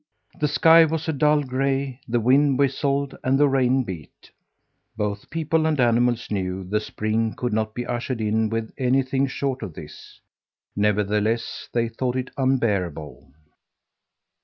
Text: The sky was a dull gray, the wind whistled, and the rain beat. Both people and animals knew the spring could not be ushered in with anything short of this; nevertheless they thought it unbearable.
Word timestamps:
The 0.39 0.47
sky 0.47 0.83
was 0.85 1.07
a 1.07 1.13
dull 1.13 1.43
gray, 1.43 1.99
the 2.07 2.19
wind 2.19 2.57
whistled, 2.57 3.15
and 3.23 3.37
the 3.37 3.47
rain 3.47 3.83
beat. 3.83 4.31
Both 4.97 5.29
people 5.29 5.67
and 5.67 5.79
animals 5.79 6.31
knew 6.31 6.63
the 6.63 6.79
spring 6.79 7.35
could 7.35 7.53
not 7.53 7.75
be 7.75 7.85
ushered 7.85 8.19
in 8.19 8.49
with 8.49 8.73
anything 8.79 9.27
short 9.27 9.61
of 9.61 9.75
this; 9.75 10.19
nevertheless 10.75 11.69
they 11.71 11.87
thought 11.87 12.15
it 12.15 12.31
unbearable. 12.35 13.29